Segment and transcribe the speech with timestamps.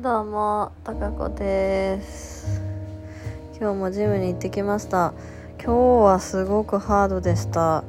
[0.00, 2.60] どうも、たかこです。
[3.58, 5.12] 今日もジムに行ってきました。
[5.60, 7.82] 今日はすごくハードでした。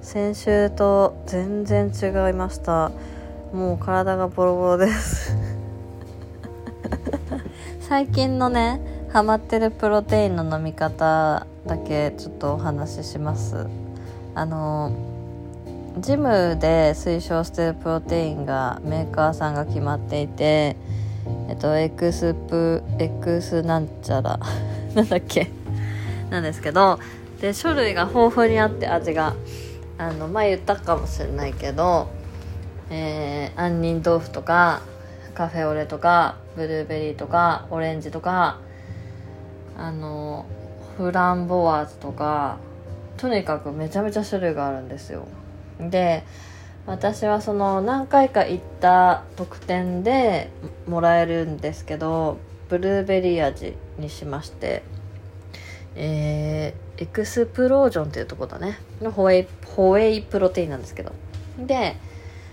[0.00, 2.92] 先週と全然違いました。
[3.52, 5.36] もう体がボロボロです。
[7.86, 8.80] 最近のね、
[9.12, 13.66] ハマってるプロテインの飲み方だけちょっとお話しします。
[14.34, 14.92] あの、
[15.98, 20.76] ジムで推奨してるプロテインがメーカーさんが決まっていて、
[21.48, 24.38] えっと、エクスプ、エクスなんちゃら、
[24.94, 25.50] なんだっけ、
[26.30, 26.98] なんですけど、
[27.40, 29.34] で、種類が豊富にあって味が、
[29.98, 32.08] あの、前言ったかもしれないけど、
[32.90, 34.82] えー、杏仁豆腐とか、
[35.34, 38.58] カフェオレとか、ブルーベリーとか、オレンジとか、
[39.78, 40.46] あの、
[40.96, 42.58] フランボワーズとか、
[43.16, 45.26] とにかくめちゃめちゃ種類があるんですよ。
[45.78, 46.24] で、
[46.86, 50.50] 私はその何回か行った特典で
[50.88, 54.82] もらえるんですけどブルーベリー味にしまして
[55.96, 58.78] えー、エクスプロージョンっていうとこだね。
[59.02, 61.12] のホエイホエイプロテインなんですけど。
[61.58, 61.96] で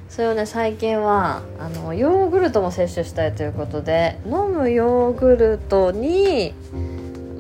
[0.10, 6.54] それをね最近はあのヨーグルトも摂取したいということで飲むヨーグルトに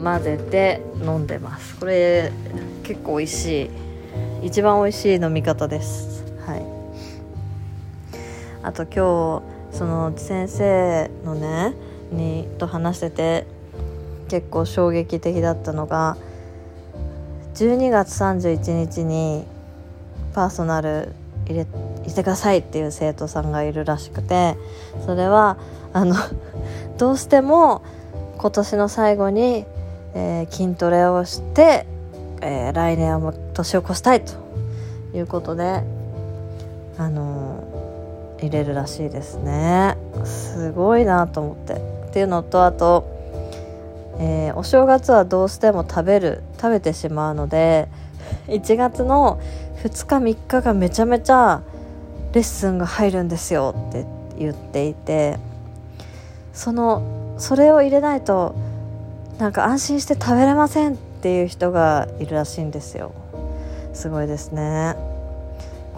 [0.03, 1.77] 混ぜて飲んでます。
[1.77, 2.31] これ
[2.83, 3.69] 結構美味しい。
[4.43, 6.26] 一番美味しい飲み方です。
[8.67, 8.91] あと今
[9.71, 11.73] 日その先生のね
[12.11, 13.47] にと話してて
[14.27, 16.17] 結構衝撃的だったのが
[17.55, 19.45] 12月31日に
[20.33, 21.13] パーソナル
[21.45, 24.57] 入れ入れてくださいっていう生徒さんがいるらしくて
[25.05, 25.55] それは
[25.93, 26.17] あの
[26.99, 27.83] どうしても
[28.37, 29.65] 今年の最後に、
[30.13, 31.87] えー筋トレをして、
[32.41, 34.33] えー来年はもう年を越したいと
[35.13, 35.83] いうことで
[36.97, 37.66] あの
[38.39, 39.97] 入れるらしいですね。
[40.23, 41.73] すごいなと思って。
[41.73, 41.77] っ
[42.13, 43.05] ていうのとあと、
[44.19, 47.87] えーお正月はどうしても食べる食べてしまうので
[48.47, 49.39] 1月の
[49.83, 51.61] 2日3日がめちゃめちゃ
[52.33, 53.75] レッスンが入るんですよ。
[53.89, 54.05] って
[54.39, 55.37] 言っていて
[56.53, 58.55] そのそれを入れないと
[59.37, 63.11] なんか安心して食べれませんっていう人がいるらしいんですよ。
[63.93, 65.16] すごいですね。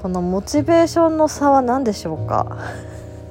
[0.01, 2.57] このモチベーションの差は何でしょうか？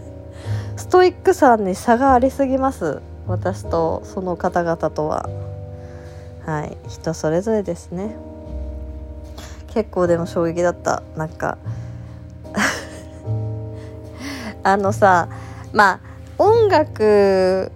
[0.77, 3.01] ストイックさに差がありすぎます。
[3.27, 5.29] 私とその方々とは。
[6.45, 6.77] はい。
[6.89, 8.15] 人それぞれですね。
[9.69, 11.03] 結構でも衝撃だった。
[11.17, 11.57] なんか。
[14.63, 15.29] あのさ
[15.73, 16.01] まあ
[16.39, 17.73] 音楽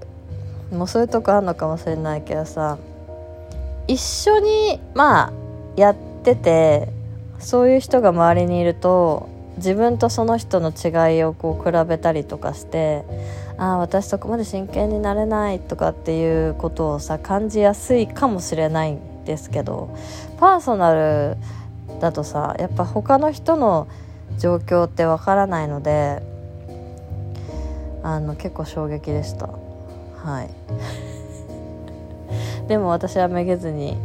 [0.70, 2.76] もそういうとこあるのかもしれないけどさ
[3.86, 5.32] 一緒にまあ
[5.76, 6.88] やってて
[7.42, 13.04] そういう人が周りにいると自分とその人の違いをこう比べたりとかして
[13.58, 19.94] ああ私そこまで真剣になれないとかっていうことをさ感じやすいかもしれないんですけど
[20.38, 21.36] パーソナル
[22.00, 23.88] だとさやっぱ他の人の
[24.38, 26.22] 状況ってわからないので
[28.02, 29.46] あの結構衝撃でした。
[29.46, 30.50] はい。
[32.68, 33.96] でも私はめげずに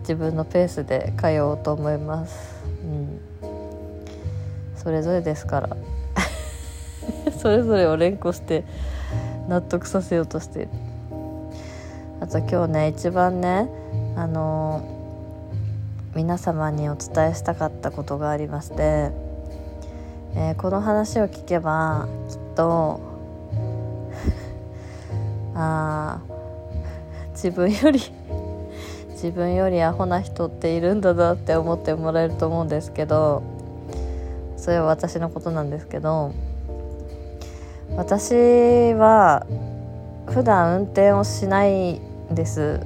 [0.00, 2.55] 自分のペースで通おうと思います。
[2.86, 3.20] うん。
[4.76, 5.76] それぞれですから。
[7.38, 8.64] それぞれを連呼して
[9.48, 10.68] 納得させようとして。
[12.18, 13.68] あと今日ね一番ね
[14.16, 14.82] あの
[16.14, 19.10] 皆様にお伝えしたかったことがありまして、
[20.34, 23.00] えーこの話を聞けばきっと
[25.54, 26.20] あ
[27.32, 28.00] 自分より
[29.16, 33.42] 自分よりアホな人っているんだなって思ってもらえると思うんですけど
[34.58, 36.34] それは私のことなんですけど
[37.96, 38.34] 私
[38.92, 39.46] は
[40.26, 42.80] 普段運転をしないんです。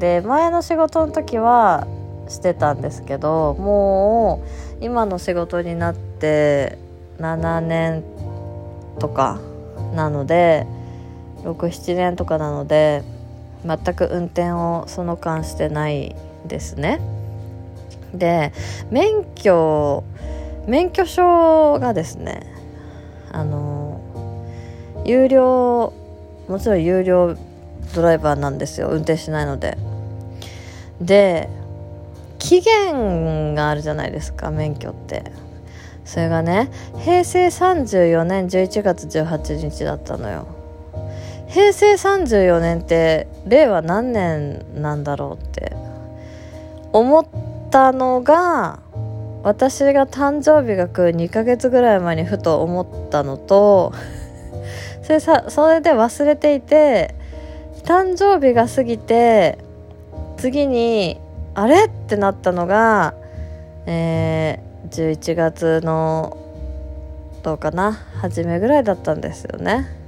[0.00, 1.86] で前の仕事の時は
[2.28, 4.42] してたんですけども
[4.80, 6.78] う今の仕事になって
[7.18, 8.02] 7年
[8.98, 9.40] とか
[9.94, 10.66] なので
[11.44, 13.04] 67年とかなので
[13.64, 16.14] 全く運転をその間してない
[16.46, 17.00] ですね。
[18.14, 18.52] で
[18.90, 20.04] 免許
[20.66, 22.42] 免許証がですね
[23.32, 24.00] あの
[25.04, 25.92] 有料
[26.48, 27.36] もちろん有料
[27.94, 28.88] ドライバーなんですよ。
[28.88, 29.76] 運転しないので。
[31.00, 31.48] で
[32.38, 35.24] 期限があるじゃないですか免許って。
[36.04, 40.55] それがね平成34年11月18日だったのよ。
[41.48, 45.76] 平成34年って令和何年なんだろうって
[46.92, 47.26] 思っ
[47.70, 48.80] たのが
[49.42, 53.92] 私が誕生日が来る2ヶ月ぐらい前にふと思ったのと
[55.02, 57.14] それさそれで忘れていて
[57.84, 59.58] 誕生日が過ぎて
[60.36, 61.20] 次に
[61.54, 63.14] あれってなったのが、
[63.86, 66.36] えー、11月の
[67.42, 70.05] どうかな初めぐらいだったんですよね。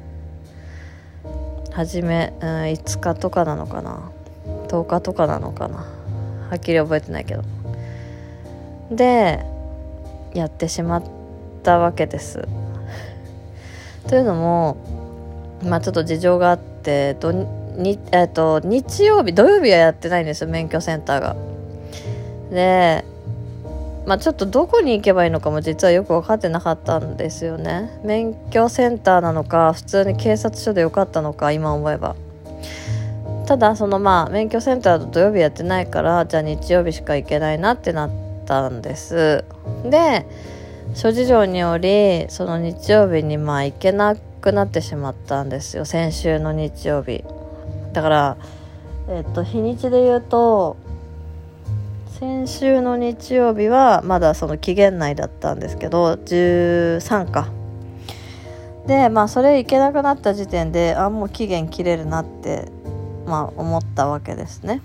[1.78, 4.10] 初め、うん、5日とかなのかな
[4.66, 5.76] ？10日とかなのかな？
[5.76, 7.44] はっきり覚えてないけど。
[8.90, 9.44] で
[10.34, 11.04] やってしまっ
[11.62, 12.48] たわけです。
[14.08, 14.76] というのも
[15.62, 21.36] まあちょっと事情があって土に、えっと、日曜日土曜日はやってないんですよ免許センターが。
[22.50, 23.04] で
[24.08, 28.00] まあちょっとどこに行けばいいのかも実はよく分かってなかったんですよね。
[28.02, 32.16] 免許センターなのか普通に警察署でよかったのか今思えば。
[33.46, 38.10] ただそのまあ免許センター土曜日やってないからじゃあ日曜日しか行けないなってなっ
[38.46, 39.44] たんです。
[39.84, 40.24] で
[40.94, 45.84] 諸事情によりその日曜日にまあ行けなくなってしまったんですよ。
[45.84, 47.24] 先週の日曜日。
[47.92, 48.36] だから
[49.10, 50.78] えっと日にちで言うと
[52.18, 57.48] 先週の日曜日はまだその期限内だったんですけど13か。
[58.88, 62.72] でまあそれ行けなくなった時点であもう期限切れるなって
[63.24, 64.82] まあ思ったわけですね。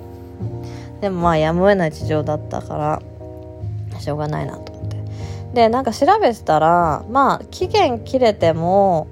[1.01, 3.01] でもまあやむを得ない事情だったか
[3.91, 4.97] らしょうがないなと思って。
[5.55, 9.07] でなんか調べてたらまあ期限切れても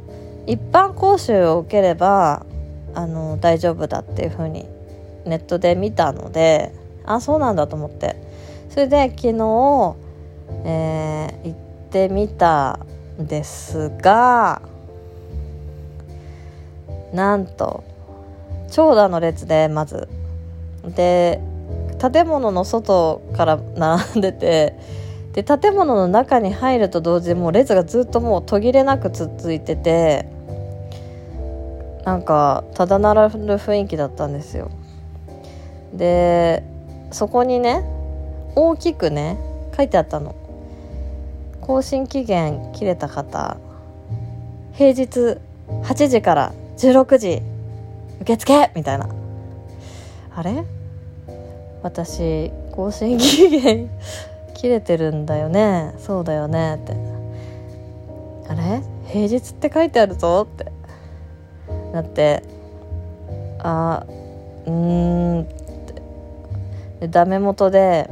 [0.46, 2.46] 一般講習を受ければ
[2.94, 4.68] あの大丈夫だっていう風に
[5.26, 6.80] ネットで見たので
[7.16, 8.16] あそうなんだと思って。
[8.70, 9.96] それで昨日、
[10.64, 12.80] えー、行ってみた
[13.22, 14.62] んですが
[17.14, 17.84] なんと
[18.70, 20.08] 長蛇の列でまず。
[20.86, 21.40] で
[22.00, 24.76] 建物の外から並んでて
[25.34, 30.26] で建物の中に入ると同時にもう列がずっともう途切れなく続いてて
[32.04, 34.72] なんかただならぬ雰囲気だったんですよ。
[35.94, 36.64] で
[37.12, 37.84] そこにね
[38.56, 39.38] 大きくね
[39.76, 40.36] 書いてあったの。
[41.62, 43.58] 更新期限切れた方
[44.74, 45.38] 平日
[45.84, 47.42] 8時から16時
[48.22, 48.72] 受付!
[48.76, 49.10] みたいな。
[50.36, 50.64] あれ？
[51.84, 53.90] 私更新期限
[54.56, 55.94] 切れてるんだよね。
[56.00, 56.76] そうだよね。
[56.76, 56.94] って。
[58.50, 58.82] あれ？
[59.08, 60.72] 平日って書いてあるぞって。
[61.94, 62.44] なって
[63.60, 64.06] あ
[64.66, 65.46] うーんっ
[67.10, 68.10] ダメ元で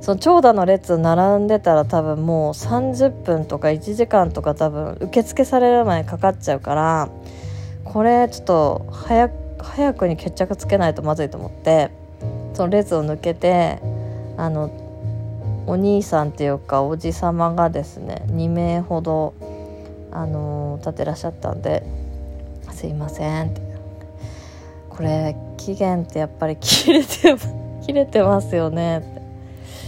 [0.00, 7.08] その長蛇の列並んでたら多分もう30分とか1時間とか多分受付される前にかかっちゃうから
[7.84, 11.90] これちょっと早早くに決着つけないとまずいと思って
[12.52, 13.78] その列を抜けて
[14.36, 14.70] あの
[15.66, 19.32] お兄さんっていうかおじ様がですね2名ほど
[20.12, 21.82] あの立ってらっしゃったんで
[22.72, 23.60] すいません」って
[24.90, 27.36] 「これ期限ってやっぱり切れて
[27.84, 29.22] 切れてますよね」って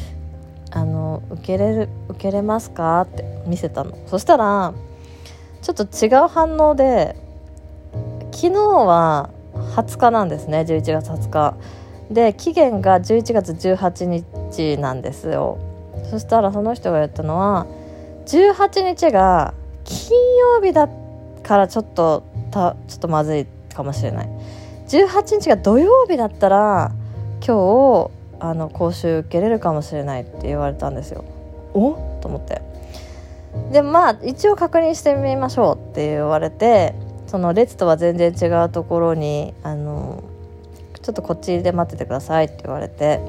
[0.73, 3.93] 「あの受けれる受けれますか?」って見せたの。
[4.07, 4.73] そしたら
[5.63, 7.17] ちょっと違う反応で
[8.33, 9.31] 昨日は
[9.75, 10.61] 20日なんですね。
[10.61, 11.55] 11月20日。
[12.11, 15.59] で期限が11月18日なんですよ。
[16.11, 17.67] そしたらその人が言ったのは
[18.27, 20.89] 18日が金曜日だ
[21.43, 24.29] からちょっとたちょっとまずいかもしれない。
[24.89, 26.93] 18日が土曜日だったら
[27.47, 28.11] 今日
[28.41, 31.25] あの講習受けれるかもしれないって言われたんですよ。
[31.75, 31.93] お？
[32.21, 32.61] と思って。
[33.71, 36.95] でまあ一応確認してみましょうって言われて
[37.29, 40.25] その列とは全然違うところにあの
[41.03, 43.21] ちょっとこっちで待っててくださいって言われて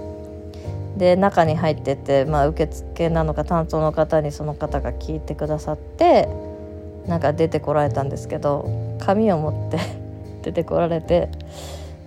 [0.97, 6.27] で中に入ってって、まあ、受付なのか担当の方にその方が聞いてくださって
[7.07, 9.77] なんか出てこられたんですけど紙を持って
[10.43, 11.29] 出てこられて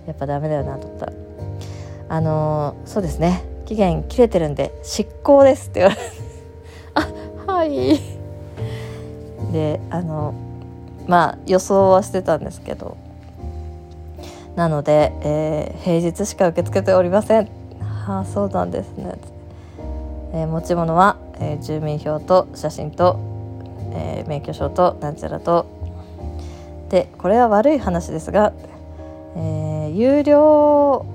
[0.05, 1.05] やっぱダメだよなと思った。
[1.07, 1.13] ら
[2.11, 3.43] 「あの、そうですね。
[3.65, 6.01] 期限切れてるんで執行です」って言われて
[7.47, 8.01] 「あはい」
[9.53, 10.33] であの
[11.07, 12.97] まあ予想はしてたんですけど。
[14.57, 17.47] なので、えー、平日しか受け付けておりません。
[18.05, 19.13] はあそうなんですね、
[20.33, 23.15] えー、持ち物は、えー、住民票と写真と
[23.93, 25.65] えー、免許証となんちゃらと。
[26.89, 28.51] でこれは悪い話ですが、
[29.37, 31.05] えー、有料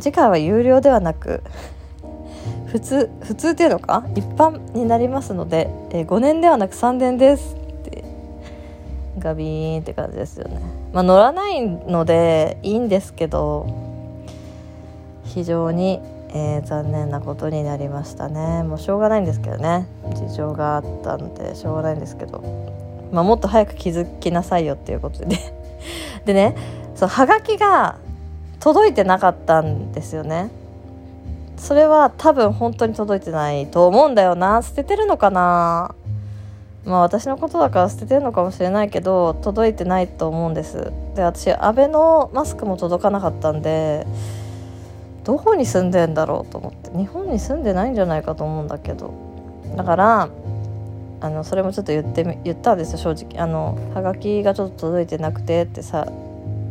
[0.00, 1.42] 次回は有料ではなく
[2.66, 4.04] 普通普通っていうのか？
[4.14, 8.04] 一般になりますので、えー、5年ではなく3年ですって
[9.18, 10.60] ガビーンって感じですよね。
[10.92, 13.66] まあ乗らないのでいいんですけど
[15.24, 16.00] 非常に
[16.36, 18.62] えー、残念なことになりましたね。
[18.62, 19.86] もうしょうがないんですけどね。
[20.14, 22.42] 事情があったんでしょうがないんですけど。
[23.12, 25.38] まあ、もっと早く気づきなさいよっていうことで。
[26.26, 26.56] でね
[26.94, 27.96] そうはがきが
[28.60, 30.50] 届いてなかったんですよね。
[31.56, 34.62] それは多分本当に届いてないと思うんだよな。
[34.62, 35.94] 捨ててるのかな。
[36.84, 40.92] まあ私のことだから捨ててるのかもしれないけど届いてないと思うんです。
[41.14, 44.06] で私アベノマスクも届かなかったんで
[45.24, 46.96] どこに住んでんだろうと思って。
[46.96, 49.12] 日本に住んでないんじゃないかと思うんだけど。
[49.76, 50.28] だから
[51.20, 53.42] あのそれもちょっと言ってみ言ったんですよ正直。
[53.42, 56.06] あのはがきがちょっと届いてなくてってさ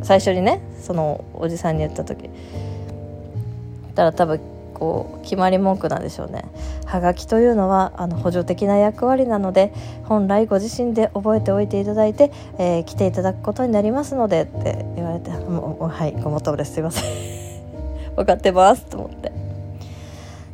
[0.02, 2.30] 最初にねそのおじさんに言った時。
[3.96, 4.40] たら多分
[4.74, 6.44] こう決まり文句なんでしょうね。
[6.84, 9.72] はがきというのはあの補助的な役割なので
[10.04, 16.74] 本来ご自身で覚えておいていただいて、えー、来ていただくことになりますのでって言われて「もうはいごもっともです。
[16.74, 17.04] すいません。
[18.16, 19.32] 分かってます」と思って。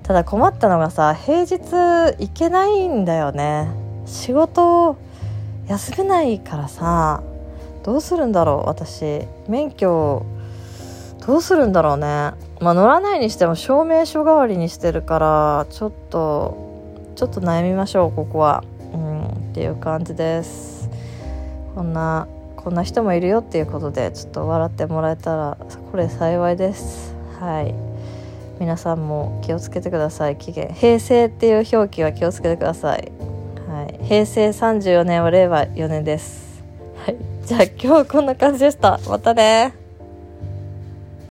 [0.04, 3.68] ただ困ったのがさ平日行けないんだよね。
[4.06, 4.96] 仕事
[5.68, 7.22] 休めないからさ
[7.82, 9.22] どうするんだろう私。
[9.48, 10.24] 免許
[11.26, 12.32] どうするんだろうね。
[12.60, 18.64] まあ乗らないにしても証明書代わりにしてるからちょっとちょっと悩みましょうここは。
[18.92, 20.88] うんっていう感じです。
[21.74, 25.56] こんなこんな人もいるよっていうことでちょっと笑ってもらえたら
[25.90, 27.14] これ幸いです。
[27.40, 27.74] はい。
[28.60, 30.36] 皆さんも気をつけてください。
[30.36, 33.10] 期限平成っていう表記は気をつけてください、
[33.66, 36.62] はい、平成34年は令和4年です。
[37.04, 37.31] はい。
[37.46, 39.00] じゃあ今日はこんな感じでした。
[39.08, 39.81] またね